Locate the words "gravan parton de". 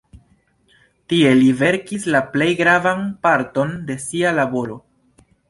2.63-4.01